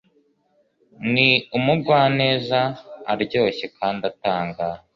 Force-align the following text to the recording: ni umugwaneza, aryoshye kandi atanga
ni 1.13 1.29
umugwaneza, 1.57 2.59
aryoshye 3.11 3.65
kandi 3.77 4.01
atanga 4.11 4.65